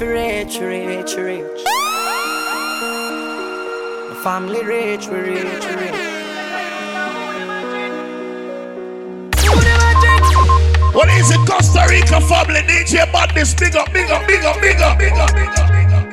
For 0.00 0.08
rich, 0.08 0.58
rich, 0.60 1.14
rich. 1.16 1.64
My 4.08 4.16
family 4.24 4.64
rich, 4.64 5.08
we 5.08 5.18
rich, 5.18 5.64
rich. 5.76 5.92
What 10.94 11.10
is 11.10 11.30
it, 11.30 11.46
Costa 11.46 11.84
Rica 11.90 12.18
family? 12.22 12.62
DJ 12.62 13.12
Madness, 13.12 13.52
big 13.52 13.76
up, 13.76 13.92
big 13.92 14.10
up, 14.10 14.26
big 14.26 14.42
up, 14.42 14.58
big 14.62 14.80
up, 14.80 14.98
big 14.98 15.12
up, 15.12 15.34
big 15.34 15.50
up, 15.50 15.68
big 15.70 15.92
up. 15.92 16.08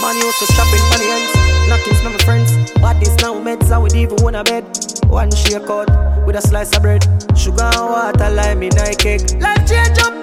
Man 0.00 0.16
used 0.16 0.38
to 0.40 0.46
shopping 0.52 0.82
for 0.90 0.98
the 0.98 1.06
ends, 1.14 1.32
knockings 1.68 2.02
my 2.02 2.10
friends. 2.24 2.72
But 2.80 2.98
this 2.98 3.14
now 3.18 3.34
meds, 3.34 3.70
I 3.70 3.78
would 3.78 3.94
even 3.94 4.16
want 4.20 4.34
a 4.34 4.42
bed. 4.42 4.64
One 5.06 5.30
shake 5.30 5.70
out 5.70 5.88
with 6.26 6.34
a 6.34 6.42
slice 6.42 6.74
of 6.74 6.82
bread. 6.82 7.04
Sugar 7.38 7.62
and 7.62 7.76
water, 7.76 8.30
lime 8.30 8.64
in 8.64 8.76
a 8.78 8.96
cake. 8.96 9.40
Life 9.40 9.64
change 9.64 10.00
up, 10.00 10.19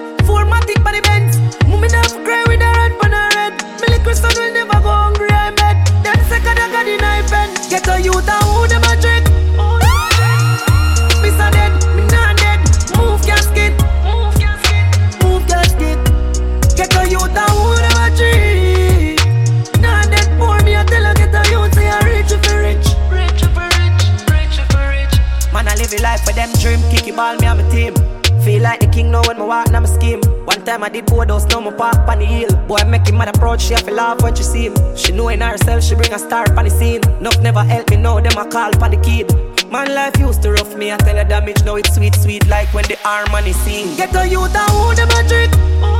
I 26.18 26.20
life 26.20 26.26
for 26.26 26.32
them 26.32 26.52
dream. 26.60 26.90
Kicky 26.90 27.12
ball, 27.12 27.36
me 27.36 27.46
and 27.46 27.60
my 27.60 27.70
team. 27.70 27.94
Feel 28.42 28.62
like 28.62 28.80
the 28.80 28.86
king 28.86 29.10
now 29.10 29.22
when 29.26 29.38
me 29.38 29.44
walk 29.44 29.70
now 29.70 29.80
my 29.80 29.86
scheme. 29.86 30.20
One 30.44 30.64
time 30.64 30.82
I 30.82 30.88
did 30.88 31.06
board 31.06 31.30
house, 31.30 31.44
now 31.46 31.60
me 31.60 31.70
pop 31.76 32.08
on 32.08 32.18
the 32.18 32.24
hill. 32.24 32.50
Boy, 32.66 32.78
make 32.86 33.06
him 33.06 33.18
mad 33.18 33.28
approach, 33.28 33.62
she 33.62 33.74
have 33.74 33.84
to 33.84 33.92
laugh 33.92 34.22
when 34.22 34.34
she 34.34 34.42
see 34.42 34.66
him. 34.66 34.96
She 34.96 35.12
know 35.12 35.28
in 35.28 35.40
herself, 35.40 35.82
she 35.84 35.94
bring 35.94 36.12
a 36.12 36.18
star 36.18 36.46
on 36.56 36.64
the 36.64 36.70
scene. 36.70 37.00
Nuff 37.20 37.40
never 37.40 37.62
help 37.62 37.90
me 37.90 37.96
now, 37.96 38.20
them 38.20 38.38
a 38.38 38.48
call 38.48 38.72
for 38.72 38.88
the 38.88 39.00
kid. 39.02 39.28
Man, 39.70 39.94
life 39.94 40.18
used 40.18 40.42
to 40.42 40.52
rough 40.52 40.74
me, 40.76 40.92
I 40.92 40.96
tell 40.96 41.16
her 41.16 41.24
damage, 41.24 41.62
now 41.64 41.76
it's 41.76 41.94
sweet, 41.94 42.14
sweet, 42.14 42.46
like 42.46 42.72
when 42.72 42.84
the 42.84 42.96
harmony 43.02 43.52
sing. 43.52 43.96
Get 43.96 44.14
a 44.14 44.26
youth 44.26 44.54
and 44.54 44.70
who 44.70 44.94
them 44.94 45.08
a? 45.10 45.97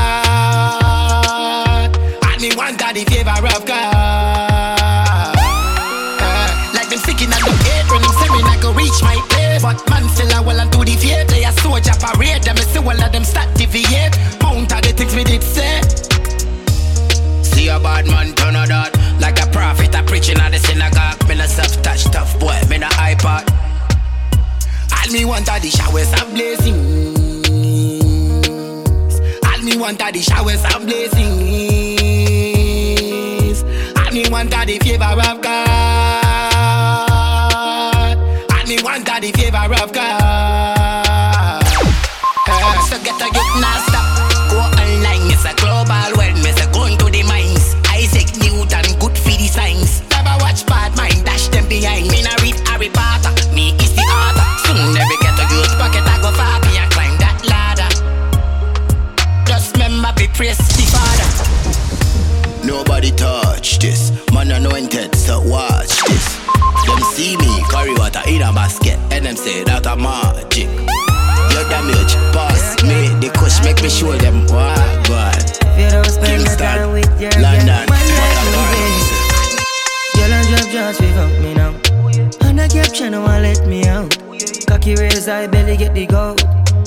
All 2.22 2.38
me 2.38 2.54
want 2.54 2.78
the 2.78 3.04
favor 3.10 3.30
of 3.30 3.66
God. 3.66 5.34
Uh, 6.20 6.70
like 6.74 6.88
them 6.88 6.98
sick 7.00 7.20
in 7.22 7.30
the 7.30 7.36
gate 7.64 7.90
when 7.90 8.02
them 8.02 8.12
say 8.12 8.28
me 8.30 8.42
not 8.42 8.60
go 8.62 8.72
reach 8.72 9.02
my 9.02 9.16
place. 9.30 9.62
But 9.62 9.82
man 9.90 10.08
still 10.10 10.30
a 10.30 10.42
well 10.42 10.60
and 10.60 10.70
to 10.72 10.78
the 10.78 10.94
fear. 10.94 11.24
They 11.24 11.44
a 11.44 11.52
soldier 11.58 11.94
parade. 11.98 12.42
Them 12.44 12.56
see 12.56 12.78
all 12.78 13.02
of 13.02 13.10
them 13.10 13.24
start 13.24 13.52
deviate. 13.56 14.16
Mount 14.42 14.72
of 14.72 14.82
the 14.82 14.92
things 14.94 15.14
we 15.16 15.24
did 15.24 15.42
say. 15.42 15.80
See 17.42 17.68
a 17.68 17.80
bad 17.80 18.06
man 18.06 18.34
turn 18.34 18.56
a 18.56 18.66
dot 18.66 18.96
Like 19.20 19.40
a 19.40 19.46
prophet 19.50 19.94
a 19.94 20.02
preaching 20.02 20.38
at 20.38 20.50
the 20.50 20.58
synagogue 20.58 21.28
Me 21.28 21.36
no 21.36 21.46
self-touch 21.46 22.04
tough 22.04 22.38
boy, 22.40 22.58
me 22.68 22.78
no 22.78 22.88
iPod 22.88 23.48
All 24.90 25.12
me 25.12 25.24
want 25.24 25.48
are 25.48 25.60
the 25.60 25.70
showers 25.70 26.12
of 26.20 26.34
blessings 26.34 27.14
All 27.18 27.23
me 29.64 29.76
want 29.78 29.98
the 29.98 30.20
showers 30.20 30.62
of 30.74 30.86
blessings. 30.86 31.24
I 33.96 34.10
me 34.12 34.28
want 34.28 34.50
the 34.50 34.78
favor 34.78 35.04
of 35.04 35.40
God. 35.40 35.68
I 38.50 38.64
me 38.68 38.76
want 38.82 39.06
the 39.06 39.32
favor 39.32 39.74
of 39.82 39.92
God 39.92 40.03
magic 69.96 70.68
Your 71.52 71.64
damage, 71.68 72.14
pass 72.32 72.82
me 72.82 73.08
The 73.20 73.30
kush 73.38 73.62
make 73.64 73.82
me 73.82 73.88
show 73.88 74.12
them 74.16 74.46
what 74.48 75.08
God 75.08 75.44
Kingston, 76.24 76.92
London, 77.40 77.86
girl, 80.14 80.32
I 80.32 80.44
drop 80.48 80.70
just 80.70 81.00
without 81.00 81.42
me 81.42 81.54
now. 81.54 81.74
And 82.46 82.60
I 82.60 82.68
kept 82.68 82.94
trying 82.94 83.12
to 83.12 83.20
let 83.20 83.66
me 83.66 83.84
out. 83.86 84.16
Cocky 84.66 84.94
raise 84.94 85.28
I 85.28 85.46
belly 85.46 85.76
get 85.76 85.94
the 85.94 86.06
gold. 86.06 86.42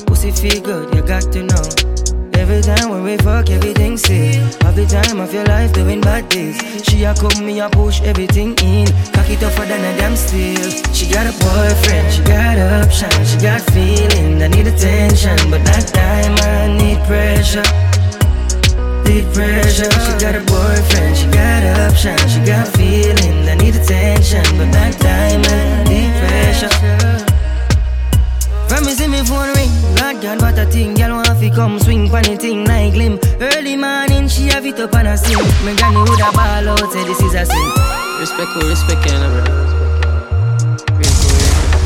Pussy 0.07 0.31
feel 0.31 0.61
good, 0.61 0.93
you 0.95 1.01
got 1.01 1.23
to 1.33 1.43
know. 1.43 2.06
Every 2.37 2.61
time 2.61 2.89
when 2.91 3.03
we 3.03 3.17
fuck, 3.17 3.49
everything 3.49 3.97
safe. 3.97 4.61
Half 4.61 4.75
the 4.75 4.85
time 4.85 5.19
of 5.19 5.33
your 5.33 5.43
life 5.45 5.73
doing 5.73 6.01
bad 6.01 6.29
things. 6.29 6.57
She 6.85 7.03
a 7.03 7.13
come, 7.15 7.45
me 7.45 7.59
a 7.59 7.67
push 7.67 7.99
everything 8.01 8.55
in. 8.61 8.85
Cocky 9.11 9.35
tougher 9.37 9.65
than 9.65 9.81
a 9.81 9.97
damn 9.97 10.15
steel. 10.15 10.69
She 10.93 11.09
got 11.09 11.25
a 11.25 11.33
boyfriend, 11.43 12.13
she 12.13 12.21
got 12.23 12.57
option, 12.77 13.09
she 13.25 13.37
got 13.41 13.61
feeling. 13.73 14.41
I 14.41 14.47
need 14.47 14.67
attention, 14.67 15.37
but 15.49 15.65
that 15.65 15.85
time 15.89 16.35
I 16.53 16.77
need 16.77 16.99
pressure. 17.09 17.65
Need 19.09 19.25
pressure. 19.33 19.89
She 20.05 20.13
got 20.21 20.35
a 20.35 20.43
boyfriend, 20.45 21.17
she 21.17 21.25
got 21.33 21.63
option, 21.89 22.17
she 22.29 22.39
got 22.45 22.67
feeling. 22.77 23.49
I 23.49 23.55
need 23.55 23.75
attention, 23.75 24.45
but 24.57 24.69
that 24.77 24.93
time 25.01 25.16
have 34.77 34.89
up 34.89 34.99
and 34.99 35.07
a 35.07 35.17
sing. 35.17 35.37
Me 35.65 35.75
granny 35.75 35.97
would 35.97 36.19
a 36.19 36.31
ball 36.31 36.69
out, 36.69 36.91
say 36.91 37.03
this 37.05 37.19
is 37.21 37.33
a 37.33 37.45
sin. 37.45 37.69
Respect 38.19 38.49
who 38.53 38.69
respect 38.69 39.05
you, 39.05 39.11
know, 39.13 39.29
brother. 39.33 39.65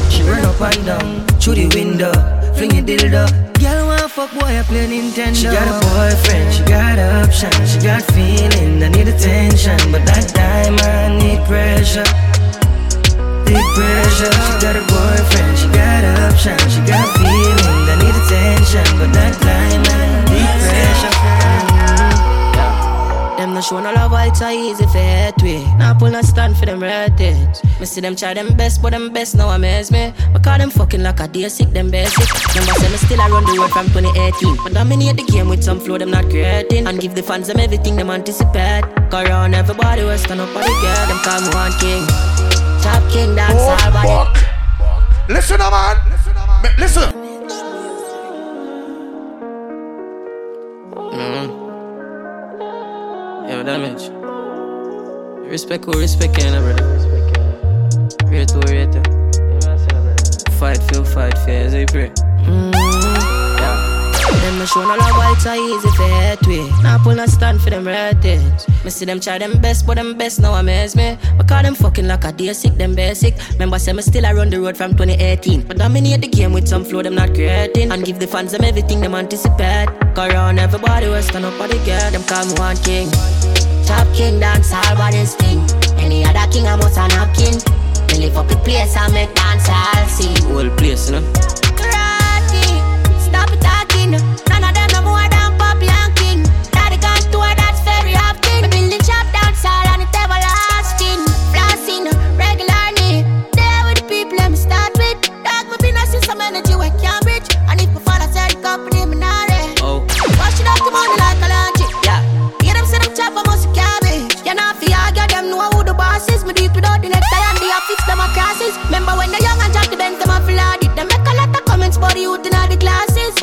She 0.09 0.24
run 0.24 0.46
up 0.46 0.62
and 0.62 0.85
down 0.85 1.28
through 1.40 1.56
the 1.56 1.68
window, 1.75 2.12
fling 2.56 2.75
it 2.75 2.85
dildo. 2.85 3.25
Girl 3.59 3.88
want 3.88 4.12
fuck 4.12 4.31
boy, 4.34 4.59
I 4.59 4.63
play 4.63 4.88
Nintendo. 4.88 5.35
She 5.35 5.46
got 5.46 5.68
a 5.68 5.75
boyfriend, 5.88 6.53
she 6.53 6.63
got 6.63 7.00
option, 7.00 7.51
she 7.66 7.80
got 7.80 8.03
feeling. 8.12 8.83
I 8.83 8.89
need 8.89 9.07
attention, 9.07 9.80
but 9.92 10.04
that 10.06 10.25
time 10.36 10.75
I 10.80 11.15
need 11.19 11.39
pressure. 11.48 12.07
Need 13.48 13.68
pressure. 13.75 14.36
She 14.48 14.54
got 14.65 14.75
a 14.75 14.83
boyfriend, 14.92 15.54
she 15.57 15.68
got 15.71 16.04
option, 16.27 16.57
she 16.68 16.81
got 16.83 17.07
feeling. 17.15 17.83
I 17.92 17.95
need 18.04 18.15
attention, 18.19 18.88
but 19.00 19.12
that 19.13 19.33
time 19.39 19.61
no 23.62 23.68
show 23.68 23.80
no 23.80 23.92
love, 23.94 24.12
why 24.12 24.25
it's 24.28 24.42
a 24.42 24.52
easy 24.52 24.84
for 24.86 24.98
head 24.98 25.40
way. 25.44 25.63
Now 25.78 25.94
pull 25.94 26.10
no 26.10 26.22
stand 26.24 26.58
for 26.58 26.66
them 26.66 26.81
red 26.81 27.16
things. 27.18 27.62
Me 27.80 27.86
see 27.86 28.02
them 28.02 28.16
try 28.16 28.34
them 28.34 28.56
best, 28.58 28.81
but 28.81 28.90
them 28.92 29.13
best 29.13 29.36
now 29.36 29.50
amaze 29.50 29.92
me. 29.92 30.13
Me 30.34 30.40
call 30.40 30.58
them 30.58 30.69
fucking 30.72 31.04
like 31.04 31.19
a 31.19 31.28
day 31.28 31.48
sick, 31.48 31.69
them 31.69 31.92
basic. 31.92 32.28
Number 32.56 32.74
say 32.74 32.90
me 32.90 32.98
still 32.98 33.22
I 33.22 33.30
run 33.30 33.46
the 33.46 33.58
road 33.60 33.69
from 33.72 33.86
2018. 33.88 34.58
But 34.63 34.74
dominate 34.74 35.18
the 35.18 35.24
game 35.24 35.48
with 35.48 35.63
some 35.63 35.80
flow, 35.80 35.98
them 36.00 36.10
not 36.12 36.25
creating. 36.25 36.88
And 36.88 37.00
give 37.00 37.13
the 37.13 37.22
fans 37.22 37.48
them 37.48 37.60
everything 37.60 37.96
them 37.98 38.10
anticipate. 38.10 38.84
Go 39.12 39.22
around 39.22 39.54
everybody, 39.54 40.04
will 40.04 40.18
stand 40.18 40.42
up 40.42 40.50
for 40.50 40.60
the 40.60 40.74
girl. 40.81 41.06
Them 41.08 41.19
call 41.24 41.42
me 41.42 41.50
one 41.54 41.72
king. 41.80 42.04
Top 42.81 43.04
king, 43.12 43.36
dance 43.36 43.54
Oh, 43.58 43.78
all 43.78 43.92
body. 43.92 44.08
fuck. 44.08 45.30
Listen, 45.30 45.60
now, 45.60 45.69
man. 45.69 45.98
Me- 46.63 46.69
Listen. 46.80 47.13
Mm. 51.13 51.70
Yo, 53.62 53.68
damage. 53.68 54.10
Respect 55.48 55.86
who 55.86 55.92
respect 56.00 56.36
know, 56.40 56.62
brother. 56.62 56.84
Rate 58.25 58.50
who 58.50 58.62
rate. 58.74 58.96
Fight, 60.58 60.81
feel, 60.90 61.04
fight, 61.06 61.38
fair 61.46 61.68
as 61.68 61.75
you 61.75 61.86
pray. 61.86 62.10
Mm-hmm. 62.10 62.74
Yeah. 63.62 64.42
them 64.42 64.58
no 64.58 64.66
show 64.66 64.81
no 64.81 64.96
love, 64.96 65.16
why 65.16 65.34
it's 65.34 65.44
so 65.44 65.54
easy 65.54 65.90
for 65.90 66.08
hate 66.08 66.42
way. 66.48 66.68
Now 66.81 66.98
pull 67.04 67.13
no 67.13 67.28
stand 67.28 67.62
for 67.62 67.69
them 67.69 67.86
ratings. 67.86 68.68
Me 68.84 68.90
see 68.90 69.06
them 69.06 69.19
try 69.19 69.38
them 69.38 69.62
best, 69.62 69.86
but 69.86 69.94
them 69.94 70.18
best 70.18 70.40
now 70.40 70.56
amaze 70.56 70.96
me. 70.96 71.16
I 71.40 71.44
call 71.44 71.62
them 71.62 71.75
fucking 71.75 72.08
like 72.08 72.24
a 72.24 72.31
day 72.31 72.54
sick, 72.54 72.74
them 72.74 72.96
basic. 72.96 73.36
Remember, 73.54 73.78
say 73.78 73.94
me 73.94 74.02
still 74.02 74.25
around 74.25 74.54
the 74.54 74.60
road 74.60 74.75
from 74.75 74.94
2018. 74.94 75.68
But 75.68 75.78
dominate 75.78 76.22
the 76.22 76.28
game 76.28 76.54
with 76.54 76.68
some 76.68 76.84
flow, 76.84 77.04
them 77.04 77.13
not 77.13 77.36
creating. 77.36 77.92
And 77.92 78.04
give 78.04 78.18
the 78.18 78.25
fans 78.25 78.54
them 78.54 78.63
everything 78.63 79.02
them 79.02 79.13
anticipate. 79.13 79.90
Go 80.16 80.25
around 80.25 80.58
everybody, 80.58 81.10
western 81.10 81.46
up 81.46 81.56
body 81.60 81.78
girl, 81.86 82.10
them 82.10 82.24
call 82.24 82.44
me 82.48 82.54
one 82.54 82.78
king. 82.78 83.08
Top 83.91 84.07
king, 84.15 84.39
dance 84.39 84.71
all 84.71 84.95
bodies 84.95 85.35
thing. 85.35 85.59
Any 85.99 86.23
other 86.23 86.49
king, 86.49 86.65
I 86.65 86.77
must 86.77 86.95
have 86.95 87.35
king. 87.35 87.55
Me 88.07 88.25
live 88.25 88.38
up 88.38 88.47
the 88.47 88.55
place, 88.63 88.95
I 88.95 89.11
make 89.11 89.33
dance 89.35 89.67
all 89.67 90.07
sing. 90.07 90.43
Whole 90.49 90.69
place, 90.77 91.09
you 91.09 91.19
know. 91.19 91.61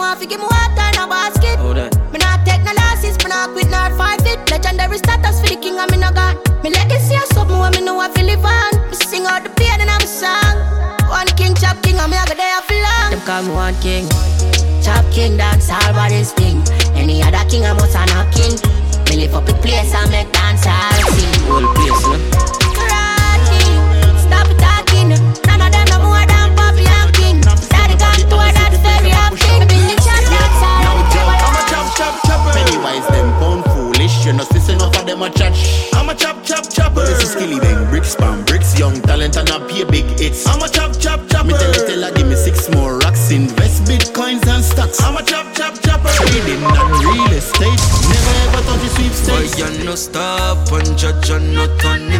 Want 0.08 0.20
to 0.20 0.26
give 0.26 0.40
me 0.40 0.46
water 0.46 0.86
in 0.88 0.98
a 0.98 1.06
basket. 1.06 1.56
Oh, 1.60 1.74
that. 1.74 1.92
Me 2.10 2.18
not 2.18 2.40
take 2.46 2.62
no 2.64 2.72
losses, 2.74 3.14
me 3.22 3.28
not 3.28 3.52
quit 3.52 3.68
nor 3.68 3.90
forfeit. 3.94 4.40
Legendary 4.50 4.98
status 4.98 5.40
for 5.40 5.48
the 5.52 5.58
king 5.60 5.78
and 5.78 5.90
me 5.90 5.98
no 5.98 6.10
gone. 6.10 6.38
Me 6.62 6.70
legacy 6.70 7.14
is 7.14 7.28
something 7.36 7.58
where 7.58 7.70
me 7.70 7.82
know 7.82 8.00
I 8.00 8.08
feel 8.10 8.26
live 8.26 8.42
on. 8.42 8.72
Me 8.90 8.96
sing 8.96 9.26
out 9.26 9.44
the 9.44 9.50
pain 9.54 9.78
and 9.78 9.90
I'm 9.90 10.00
a 10.00 10.08
song. 10.08 10.56
One 11.12 11.28
king, 11.36 11.54
chop 11.54 11.76
king, 11.82 11.98
and 11.98 12.10
me 12.10 12.16
I 12.16 12.24
go 12.26 12.34
there 12.34 12.62
for 12.64 12.78
long. 12.78 13.10
Them 13.12 13.22
call 13.28 13.42
me 13.44 13.52
one 13.52 13.76
king. 13.84 14.08
Chop 14.82 15.04
king, 15.12 15.36
dance 15.36 15.70
all 15.70 15.92
bodies 15.92 16.32
thing. 16.32 16.62
Any 16.96 17.22
other 17.22 17.44
king, 17.50 17.66
I 17.66 17.74
must 17.74 17.94
have 17.94 18.08
no 18.10 18.24
king. 18.32 18.56
Me 19.06 19.26
live 19.26 19.34
up 19.34 19.46
the 19.46 19.54
place 19.60 19.94
and 19.94 20.10
make 20.10 20.37
pay. 40.30 40.50
I'm 40.50 40.62
a 40.62 40.68
chop 40.68 40.98
chop 40.98 41.28
chopper. 41.28 41.48
Me 41.48 41.54
tell 41.54 41.74
you, 41.74 41.86
tell 41.86 42.02
her, 42.02 42.12
give 42.12 42.28
me 42.28 42.36
six 42.36 42.68
more 42.70 42.98
rocks, 42.98 43.30
invest 43.30 43.84
bitcoins 43.84 44.46
and 44.46 44.64
stocks. 44.64 45.00
I'm 45.02 45.16
a 45.16 45.22
chop 45.22 45.54
chop 45.54 45.80
chopper. 45.80 46.08
Trading 46.08 46.62
and 46.62 46.90
real 47.04 47.32
estate, 47.32 47.80
never 48.08 48.34
ever 48.44 48.62
touch 48.66 48.80
the 48.80 48.88
sweepstakes. 48.96 49.56
Boy, 49.56 49.78
you 49.78 49.84
no 49.84 49.94
stop 49.94 50.72
and 50.72 50.98
judge 50.98 51.30
and 51.30 51.54
not 51.54 51.70
turning 51.80 52.10
back. 52.10 52.17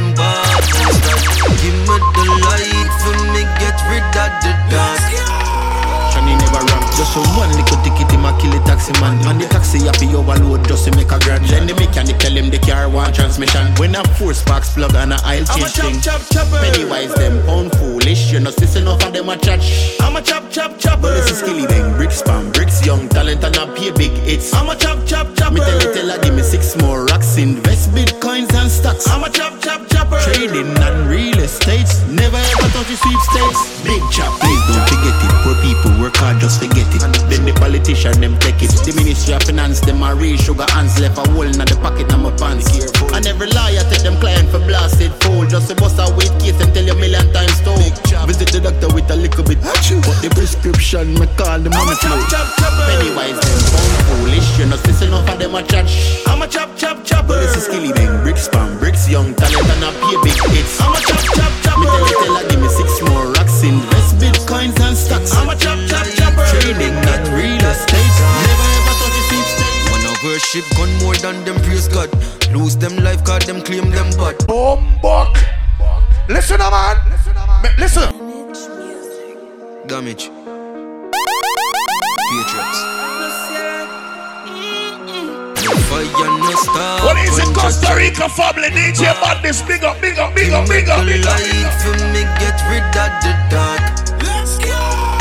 Make 10.98 11.12
a 11.12 11.18
grand. 11.22 11.44
Then 11.46 11.66
the 11.66 11.74
mechanic 11.74 12.18
tell 12.18 12.34
him 12.34 12.50
the 12.50 12.58
car 12.58 12.88
want 12.90 13.14
transmission. 13.14 13.64
When 13.78 13.94
a 13.94 14.02
four 14.18 14.34
sparks 14.34 14.74
plug 14.74 14.94
and 14.94 15.14
a 15.14 15.18
oil 15.22 15.44
change 15.46 15.78
thing. 15.78 16.00
Chop, 16.02 16.22
chop, 16.32 16.48
Pennywise 16.50 17.14
them 17.14 17.38
pound 17.46 17.70
foolish. 17.78 18.32
You 18.32 18.40
know, 18.40 18.50
sis 18.50 18.76
enough 18.76 19.04
of 19.04 19.12
them 19.12 19.28
a 19.28 19.36
chat. 19.36 19.62
I'm 20.00 20.16
a 20.16 20.22
chop 20.22 20.50
chop 20.50 20.78
chopper. 20.78 21.14
This 21.14 21.30
is 21.30 21.38
Skilly 21.38 21.66
Bang, 21.66 21.94
bricks 21.96 22.20
spam, 22.22 22.52
bricks 22.52 22.84
young 22.84 23.08
talent 23.08 23.44
and 23.44 23.56
a 23.56 23.66
pay 23.74 23.90
big 23.92 24.12
hits. 24.26 24.52
I'm 24.52 24.68
a 24.68 24.74
chop 24.76 25.06
chop 25.06 25.34
chopper. 25.36 25.54
Me 25.54 25.60
tell 25.60 25.80
you, 25.80 25.94
tell 25.94 26.10
her, 26.10 26.18
give 26.18 26.34
me 26.34 26.42
six 26.42 26.76
more 26.82 27.04
rocks, 27.06 27.36
invest 27.38 27.90
bitcoins 27.92 28.52
and 28.54 28.70
stocks. 28.70 29.06
I'm 29.08 29.22
a 29.22 29.30
chop 29.30 29.60
chop 29.62 29.88
chopper. 29.88 30.18
Trading 30.20 30.74
and 30.76 31.08
real 31.08 31.38
estate, 31.38 31.90
never 32.10 32.36
ever 32.36 32.68
touch 32.74 32.88
the 32.90 32.96
sweepstakes. 32.96 33.60
Big 33.84 34.02
chop, 34.10 34.32
please 34.40 34.62
don't 34.66 34.88
forget 34.88 35.14
it. 35.14 35.37
People 35.62 35.92
work 36.00 36.16
hard, 36.16 36.40
just 36.40 36.60
forget 36.60 36.86
it. 36.94 37.02
Then 37.28 37.44
the 37.44 37.52
politician 37.58 38.20
them 38.20 38.38
take 38.38 38.62
it. 38.62 38.70
The 38.84 38.92
Ministry 38.96 39.34
of 39.34 39.42
Finance 39.42 39.80
them 39.80 40.02
a 40.02 40.14
real 40.14 40.36
sugar 40.36 40.66
hands 40.72 40.98
left 41.00 41.18
a 41.18 41.24
hole 41.30 41.42
in 41.42 41.52
the 41.52 41.78
pocket 41.82 42.12
of 42.12 42.20
my 42.20 42.30
pants. 42.36 42.68
And 43.12 43.26
every 43.26 43.50
liar 43.50 43.82
take 43.90 44.02
them 44.02 44.16
client 44.20 44.48
for 44.48 44.60
blasted 44.64 45.12
fool. 45.22 45.46
Just 45.46 45.70
a 45.70 45.74
bust 45.74 45.98
a 45.98 46.06
wait 46.16 46.32
case 46.40 46.58
and 46.60 46.72
tell 46.72 46.84
you 46.84 46.92
a 46.92 46.96
million 46.96 47.32
times 47.32 47.60
told. 47.62 47.80
Visit 48.26 48.52
the 48.52 48.60
doctor 48.60 48.88
with 48.94 49.10
a 49.10 49.16
little 49.16 49.44
bit. 49.44 49.60
But 49.60 50.18
the 50.22 50.30
prescription 50.32 51.14
me 51.14 51.26
call 51.36 51.58
the 51.60 51.70
money 51.70 51.94
flow. 52.00 52.20
Pennywise 52.86 53.38
them 53.40 53.60
found 53.72 53.96
foolish. 54.08 54.48
You 54.58 54.66
know, 54.66 54.76
sis 54.76 55.02
enough 55.02 55.28
of 55.28 55.38
them 55.38 55.54
a 55.54 55.62
chat. 55.62 55.88
I'm 56.26 56.42
a 56.42 56.48
chop 56.48 56.67
Listen, 76.58 77.34
man. 77.34 77.74
Listen. 77.78 78.10
Damage. 79.86 80.30
Patriots. 82.30 82.80
What 85.88 87.16
is 87.24 87.38
it, 87.38 87.54
Costa 87.54 87.94
Rica 87.96 88.28
family? 88.28 88.70
DJ 88.70 89.14
Madness, 89.20 89.62
big 89.62 89.84
up, 89.84 90.00
big 90.00 90.18
up, 90.18 90.34
big 90.34 90.50
up, 90.52 90.68
big 90.68 90.88
up, 90.88 91.06
big 91.06 91.24
up. 91.24 91.38
for 91.80 91.94
me 92.12 92.22
get 92.42 92.58
rid 92.68 92.82
of 92.90 93.12
the 93.22 93.32
dark. 93.48 93.80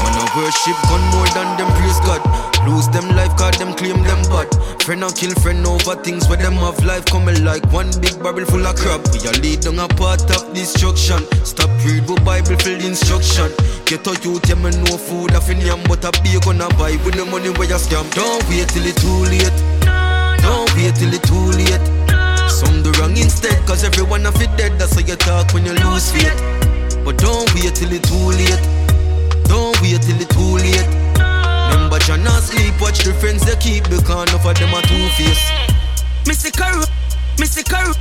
Wanna 0.01 0.25
worship 0.35 0.77
gun 0.89 1.01
more 1.13 1.27
than 1.38 1.57
them 1.57 1.71
praise 1.77 2.00
God. 2.01 2.46
Lose 2.67 2.89
them 2.89 3.07
life, 3.15 3.31
cause 3.38 3.55
them 3.57 3.74
claim 3.74 4.03
them 4.03 4.21
bad. 4.27 4.51
Friend 4.83 5.01
and 5.01 5.15
kill 5.15 5.31
friend 5.39 5.65
over 5.65 5.95
things 6.03 6.27
where 6.27 6.38
them 6.38 6.59
have 6.59 6.83
life 6.83 7.05
coming 7.05 7.45
like 7.45 7.63
one 7.71 7.88
big 8.01 8.19
barrel 8.21 8.43
full 8.43 8.67
of 8.67 8.75
crap. 8.75 9.00
We 9.15 9.24
are 9.24 9.39
lead 9.39 9.65
on 9.67 9.79
a 9.79 9.88
part 9.88 10.27
of 10.36 10.53
destruction. 10.53 11.24
Stop 11.47 11.71
read 11.88 12.03
with 12.09 12.24
Bible 12.25 12.59
full 12.59 12.75
instruction. 12.83 13.55
Get 13.86 14.05
a 14.05 14.19
youth, 14.19 14.43
yeah, 14.50 14.59
me 14.59 14.75
no 14.83 14.97
food 15.00 15.31
off 15.31 15.50
in 15.50 15.62
yam, 15.63 15.79
but 15.88 16.03
a 16.03 16.12
beer 16.21 16.43
gonna 16.43 16.67
buy 16.75 17.00
with 17.07 17.15
the 17.15 17.24
money 17.24 17.55
where 17.55 17.71
you 17.71 17.79
scam. 17.79 18.03
Don't 18.12 18.43
wait 18.51 18.67
till 18.67 18.83
it 18.83 19.00
too 19.00 19.24
late. 19.31 19.57
Don't 20.43 20.67
wait 20.75 20.91
till 21.00 21.13
it 21.15 21.24
too 21.24 21.47
late. 21.55 21.88
Some 22.51 22.83
do 22.83 22.91
wrong 23.00 23.15
instead, 23.15 23.55
cause 23.65 23.86
everyone 23.86 24.25
of 24.25 24.36
it 24.41 24.51
dead. 24.57 24.77
That's 24.77 24.93
how 24.93 25.07
you 25.07 25.15
talk 25.15 25.53
when 25.53 25.65
you 25.65 25.74
lose 25.88 26.12
faith. 26.12 26.36
But 27.05 27.17
don't 27.17 27.47
wait 27.55 27.75
till 27.75 27.93
it 27.95 28.03
too 28.03 28.27
late. 28.36 28.59
Watch 32.97 33.05
the 33.05 33.13
friends 33.19 33.45
they 33.45 33.55
keep 33.57 33.83
because 33.89 34.29
enough 34.29 34.45
of 34.45 34.57
them 34.57 34.73
are 34.73 34.81
two 34.83 35.07
face. 35.17 35.51
Missy 36.25 36.51
Coro, 36.51 36.83
Missy 37.39 37.63
Coro, 37.63 37.93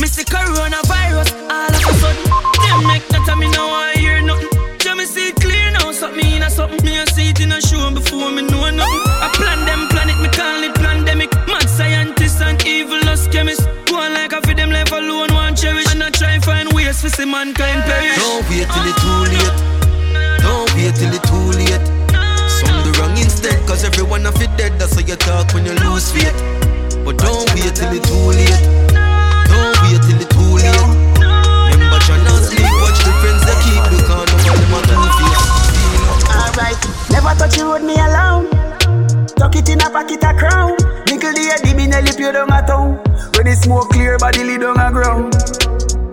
Missy 0.00 0.24
Coronavirus. 0.24 1.30
All 1.50 1.68
of 1.68 1.84
a 1.86 1.92
sudden, 2.00 2.24
them 2.64 2.86
make 2.86 3.06
that 3.08 3.24
time 3.26 3.38
me 3.38 3.50
now 3.50 3.68
I 3.68 3.94
hear 3.96 4.22
nothing. 4.22 4.48
Just 4.78 4.96
me 4.96 5.04
see 5.04 5.28
it 5.28 5.36
clear 5.36 5.70
now, 5.72 5.92
something 5.92 6.26
in 6.26 6.42
a 6.42 6.50
something. 6.50 6.82
Me 6.84 6.98
a 6.98 7.06
see 7.06 7.30
it 7.30 7.40
in 7.40 7.52
a 7.52 7.60
show 7.60 7.90
before 7.90 8.30
me 8.30 8.42
know 8.42 8.70
nothing. 8.70 9.02
I 9.24 9.30
plan 9.34 9.66
them 9.66 9.88
planet, 9.88 10.18
me 10.20 10.28
call 10.28 10.62
it 10.62 10.74
pandemic. 10.74 11.30
Mad 11.46 11.68
scientists 11.68 12.40
and 12.40 12.56
evil 12.66 13.00
us 13.08 13.28
chemists. 13.28 13.66
Go 13.86 13.96
on 13.96 14.14
like 14.14 14.32
I 14.32 14.40
feed 14.40 14.56
them 14.56 14.70
life 14.70 14.92
alone, 14.92 15.32
one 15.34 15.54
cherish. 15.54 15.90
And 15.92 16.02
I 16.02 16.10
try 16.10 16.32
and 16.32 16.44
find 16.44 16.72
ways 16.72 17.00
for 17.00 17.08
see 17.08 17.26
mankind 17.26 17.82
perish. 17.84 18.16
Don't 18.16 18.48
wait 18.48 18.68
till 18.68 18.86
it 18.88 18.96
too 19.04 19.20
late. 19.32 19.58
Don't 20.42 20.68
wait 20.74 20.94
till 20.96 21.12
it 21.14 21.22
too 21.28 21.46
late. 21.58 21.99
Instead, 23.42 23.66
cause 23.66 23.84
everyone 23.84 24.26
of 24.26 24.36
it 24.42 24.52
dead. 24.58 24.78
That's 24.78 24.92
how 24.92 25.00
you 25.00 25.16
talk 25.16 25.54
when 25.54 25.64
you 25.64 25.72
lose 25.80 26.12
faith. 26.12 26.36
But 27.08 27.16
don't 27.16 27.48
wait 27.56 27.72
till 27.72 27.88
it 27.88 28.04
too 28.04 28.36
late. 28.36 28.52
Don't 28.92 29.80
wait 29.80 29.96
till 30.04 30.20
it 30.20 30.28
too 30.28 30.60
late. 30.60 30.76
Remember, 31.72 31.96
John 32.04 32.20
not 32.20 32.36
sleep, 32.44 32.68
watch 32.84 33.00
the 33.00 33.08
friends 33.24 33.40
they 33.48 33.56
keep 33.64 33.80
because 33.96 34.28
none 34.28 34.44
of 34.44 34.60
them 34.60 34.76
are 34.76 34.84
two 34.84 35.08
face. 35.16 35.44
Alright, 36.36 36.80
never 37.08 37.32
touch 37.40 37.56
you 37.56 37.72
with 37.72 37.80
me 37.80 37.96
alone. 37.96 38.44
Tuck 39.40 39.56
it 39.56 39.70
in 39.70 39.80
a 39.80 39.88
pocket 39.88 40.20
a 40.20 40.36
crown. 40.36 40.76
Nickel 41.08 41.32
the 41.32 41.56
head, 41.64 41.64
me 41.74 41.86
nelly 41.86 42.12
pure 42.12 42.32
down 42.32 42.52
a 42.52 42.60
town. 42.60 43.00
When 43.40 43.48
the 43.48 43.56
smoke 43.56 43.88
clear, 43.88 44.18
body 44.18 44.44
lay 44.44 44.58
down 44.58 44.76
a 44.76 44.92
ground. 44.92 45.32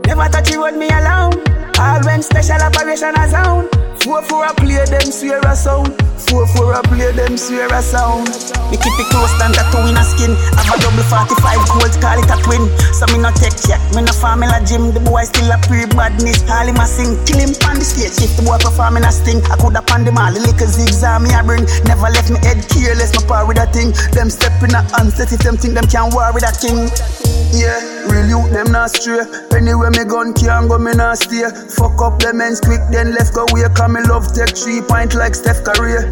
Never 0.07 0.31
touch 0.31 0.49
you 0.51 0.63
with 0.63 0.77
me 0.77 0.87
alone. 0.87 1.43
All 1.75 1.99
when 2.07 2.23
special 2.23 2.63
operation 2.63 3.19
a 3.19 3.27
sound. 3.27 3.86
Four 4.03 4.21
for 4.23 4.45
a 4.45 4.53
play 4.53 4.83
them 4.85 5.11
swear 5.11 5.39
a 5.43 5.55
sound. 5.55 5.93
Four 6.29 6.47
for 6.55 6.73
a 6.73 6.81
play 6.83 7.11
them 7.11 7.37
swear 7.37 7.67
a 7.73 7.81
sound. 7.81 8.27
Me 8.71 8.75
keep 8.75 8.95
it 8.99 9.07
close 9.11 9.31
than 9.39 9.55
tattoo 9.55 9.83
in 9.87 9.95
a 9.95 10.03
skin. 10.03 10.35
Have 10.59 10.67
a 10.67 10.75
double 10.79 11.03
45 11.07 11.39
gold, 11.71 11.93
call 12.03 12.19
it 12.19 12.27
a 12.27 12.37
twin. 12.43 12.67
So 12.91 13.07
me 13.11 13.17
no 13.19 13.31
take 13.31 13.55
check, 13.55 13.79
me 13.95 14.03
no 14.03 14.11
formula 14.11 14.59
gym. 14.67 14.91
The 14.91 14.99
boy 14.99 15.23
still 15.23 15.47
a 15.51 15.57
pre 15.65 15.87
badness. 15.95 16.43
All 16.51 16.67
him 16.67 16.79
a 16.79 16.85
sing, 16.85 17.15
kill 17.23 17.39
him 17.39 17.53
on 17.67 17.79
the 17.79 17.85
stage. 17.87 18.19
If 18.19 18.35
the 18.35 18.43
boy 18.43 18.59
performing 18.59 19.07
a 19.07 19.11
sting, 19.11 19.39
I 19.47 19.55
coulda 19.55 19.81
pan 19.81 20.03
them 20.03 20.19
all. 20.19 20.31
The 20.31 20.43
little 20.43 20.67
zigzag 20.67 21.23
me 21.23 21.31
a 21.31 21.43
bring. 21.43 21.63
Never 21.87 22.11
left 22.11 22.27
me 22.29 22.39
head 22.43 22.59
careless, 22.67 23.15
my 23.15 23.23
power 23.23 23.47
with 23.47 23.59
a 23.59 23.67
thing. 23.71 23.95
Them 24.11 24.29
step 24.29 24.55
in 24.63 24.75
a 24.75 24.83
onset 24.99 25.31
if 25.31 25.39
them 25.41 25.55
think 25.55 25.73
them 25.79 25.87
can 25.87 26.11
war 26.11 26.31
with 26.35 26.43
a 26.43 26.51
king. 26.59 26.91
Yeah, 27.55 27.79
real 28.11 28.27
youth 28.27 28.51
them 28.51 28.71
not 28.75 28.91
stray. 28.91 29.23
Anywhere 29.55 29.91
me 29.91 30.03
gun 30.03 30.35
can 30.35 30.67
go, 30.67 30.77
me 30.77 30.91
not 30.91 31.17
stay. 31.17 31.47
Fuck 31.79 32.03
up 32.03 32.19
them 32.19 32.43
ends 32.43 32.59
quick, 32.59 32.83
then 32.91 33.15
left 33.15 33.31
go 33.31 33.47
away. 33.47 33.63
Come 33.87 34.03
me 34.03 34.09
love 34.09 34.33
take 34.35 34.51
three 34.51 34.81
point 34.81 35.15
like 35.15 35.33
Steph 35.33 35.63
Curry. 35.63 36.03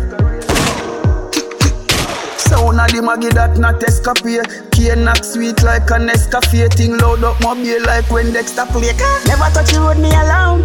Sound 2.39 2.79
of 2.79 2.87
the 2.87 3.03
Maggie 3.03 3.35
that 3.35 3.59
not 3.59 3.83
escapade. 3.83 4.47
Cane 4.71 5.03
knock 5.03 5.27
sweet 5.27 5.59
like 5.59 5.91
a 5.91 5.99
Nescafe. 5.99 6.71
Thing 6.71 6.95
load 6.95 7.27
up 7.27 7.35
my 7.43 7.51
beer 7.53 7.83
like 7.83 8.07
when 8.07 8.31
Dexter 8.31 8.63
play. 8.71 8.95
Never 9.27 9.51
touch 9.51 9.75
the 9.75 9.83
road 9.83 9.99
me 9.99 10.07
alone. 10.07 10.63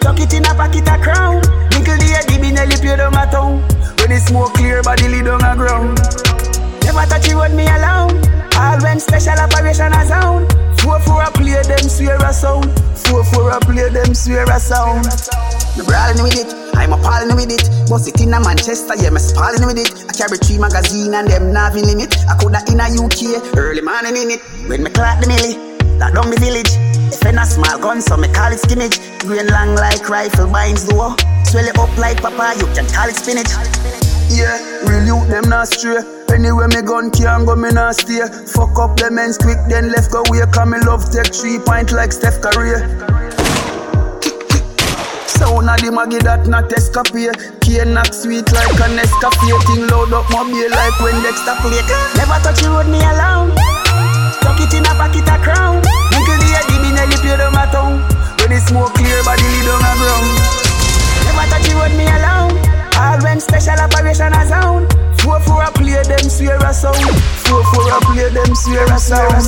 Tuck 0.00 0.16
it 0.16 0.32
in 0.32 0.48
a 0.48 0.56
pocket 0.56 0.88
a 0.88 0.96
crown. 0.96 1.44
Nickel 1.76 2.00
the 2.00 2.08
head, 2.08 2.24
the 2.24 2.40
Nelly 2.40 2.80
pay 2.80 2.96
down 2.96 3.12
a 3.12 3.28
town. 3.28 3.60
When 4.00 4.08
the 4.08 4.16
smoke 4.16 4.56
clear, 4.56 4.80
body 4.80 5.12
lay 5.12 5.20
down 5.20 5.44
a 5.44 5.52
ground. 5.52 6.00
Never 6.88 7.04
touch 7.04 7.28
the 7.28 7.36
road 7.36 7.52
me 7.52 7.68
alone. 7.68 8.16
All 8.56 8.80
when 8.80 8.96
special 8.96 9.36
operation 9.36 9.92
a 9.92 10.00
sound. 10.08 10.48
Four 10.80 11.04
for 11.04 11.20
a 11.20 11.28
play, 11.36 11.60
them 11.68 11.84
swear 11.84 12.16
a 12.16 12.32
sound. 12.32 12.72
Four 13.12 13.28
for 13.28 13.52
a 13.52 13.60
play, 13.60 13.92
them 13.92 14.16
swear 14.16 14.48
a 14.48 14.56
sound. 14.56 15.04
Me 15.74 15.82
brawling 15.82 16.22
with 16.22 16.38
it, 16.38 16.54
I'm 16.78 16.94
appalling 16.94 17.34
with 17.34 17.50
it. 17.50 17.66
Bust 17.90 18.06
it 18.06 18.20
in 18.22 18.32
a 18.32 18.38
Manchester, 18.38 18.94
yeah, 18.94 19.10
me 19.10 19.18
spalling 19.18 19.66
with 19.66 19.74
it. 19.74 19.90
I 20.06 20.14
carry 20.14 20.38
three 20.38 20.58
magazine 20.58 21.10
and 21.14 21.26
them 21.26 21.50
navy 21.50 21.82
limit. 21.82 22.14
I 22.30 22.38
coulda 22.38 22.62
in 22.70 22.78
a 22.78 22.86
UK, 22.86 23.42
early 23.58 23.82
morning 23.82 24.14
in 24.14 24.38
it. 24.38 24.40
When 24.70 24.86
me 24.86 24.90
clock 24.94 25.18
the 25.18 25.26
millie, 25.26 25.58
that 25.98 26.14
down 26.14 26.30
the 26.30 26.38
village. 26.38 26.70
If 27.10 27.26
a 27.26 27.44
small 27.46 27.78
gun, 27.82 28.00
so 28.00 28.16
me 28.16 28.30
call 28.30 28.52
it 28.54 28.62
skimmage. 28.62 29.02
Green 29.26 29.50
long 29.50 29.74
like 29.74 30.08
rifle 30.08 30.46
binds 30.46 30.86
door. 30.86 31.18
Swell 31.42 31.66
it 31.66 31.74
up 31.74 31.90
like 31.98 32.22
papa, 32.22 32.54
you 32.54 32.70
can 32.70 32.86
call 32.94 33.10
it 33.10 33.18
spinach. 33.18 33.50
Yeah, 34.30 34.54
real 34.86 35.18
youth 35.18 35.28
them 35.28 35.50
not 35.50 35.68
stray. 35.74 36.02
Anywhere 36.30 36.68
me 36.68 36.82
gun 36.82 37.10
can 37.10 37.46
go, 37.46 37.54
me 37.58 37.70
not 37.70 37.98
stay. 37.98 38.22
Fuck 38.54 38.78
up 38.78 38.96
them 38.96 39.18
ends 39.18 39.38
quick, 39.38 39.58
then 39.66 39.90
left 39.90 40.10
go 40.14 40.22
away. 40.22 40.46
Cause 40.54 40.70
me 40.70 40.78
love 40.86 41.10
take 41.10 41.34
three 41.34 41.58
point 41.58 41.90
like 41.90 42.12
Steph 42.12 42.38
Curry. 42.38 42.78
Sound 45.44 45.68
of 45.68 45.76
the 45.76 45.92
Maggie 45.92 46.24
that 46.24 46.48
not 46.48 46.72
escapade. 46.72 47.36
Cane 47.60 47.92
knock 47.92 48.16
sweet 48.16 48.48
like 48.48 48.80
a 48.80 48.88
Nescafe. 48.96 49.52
Thing 49.68 49.84
load 49.92 50.08
up 50.16 50.24
my 50.32 50.40
beer 50.48 50.72
like 50.72 50.96
when 51.04 51.20
Dexter 51.20 51.52
play. 51.60 51.84
Never 52.16 52.40
touch 52.40 52.64
the 52.64 52.72
road 52.72 52.88
me 52.88 52.96
alone. 53.04 53.52
Tuck 54.40 54.56
it 54.56 54.72
in 54.72 54.88
a 54.88 54.92
pocket 54.96 55.28
a 55.28 55.36
crown. 55.44 55.84
Nickel 56.16 56.40
the 56.40 56.48
head, 56.48 56.64
the 56.64 56.88
Nelly 56.96 57.20
pay 57.20 57.36
down 57.36 57.52
a 57.52 57.68
town. 57.68 58.00
When 58.40 58.56
the 58.56 58.58
smoke 58.64 58.96
clear, 58.96 59.20
body 59.20 59.44
lay 59.44 59.68
down 59.68 59.84
a 59.84 59.92
ground. 60.00 60.32
Never 61.28 61.44
touch 61.52 61.68
the 61.68 61.76
road 61.76 61.92
me 61.92 62.08
alone. 62.08 62.56
All 62.96 63.20
when 63.20 63.36
special 63.36 63.76
operation 63.84 64.32
a 64.32 64.48
sound. 64.48 64.88
Four 65.20 65.44
for 65.44 65.60
a 65.60 65.68
play, 65.76 66.00
them 66.08 66.24
swear 66.24 66.56
a 66.56 66.72
sound. 66.72 67.04
Four 67.44 67.60
for 67.68 67.84
a 67.92 68.00
play, 68.08 68.32
them 68.32 68.48
swear 68.56 68.88
a 68.88 68.96
sound. 68.96 69.44